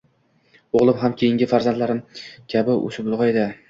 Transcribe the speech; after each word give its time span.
O`g`lim 0.79 0.95
ham 1.03 1.15
keyingi 1.21 1.51
farzandlarim 1.53 2.03
kabi 2.57 2.83
o`sib-ulg`aydi 2.87 3.51